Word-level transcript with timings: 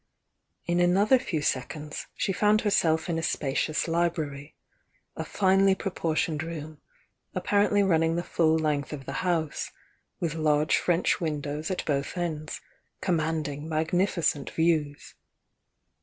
In 0.65 0.79
another 0.79 1.19
few 1.19 1.43
seconds 1.43 2.07
she 2.15 2.33
found 2.33 2.61
herself 2.61 3.07
in 3.07 3.19
a 3.19 3.21
spa 3.21 3.53
cious 3.53 3.87
library— 3.87 4.55
a 5.15 5.23
finely 5.23 5.75
proportioned 5.75 6.41
room, 6.41 6.81
apparent 7.35 7.71
ly 7.71 7.83
running 7.83 8.15
the 8.15 8.23
full 8.23 8.57
length 8.57 8.93
of 8.93 9.05
the 9.05 9.13
house, 9.21 9.69
with 10.19 10.33
large 10.33 10.75
French 10.77 11.21
windows 11.21 11.69
at 11.69 11.85
both 11.85 12.17
ends, 12.17 12.61
commanding 12.99 13.69
mag 13.69 13.91
nificent 13.91 14.49
views. 14.49 15.13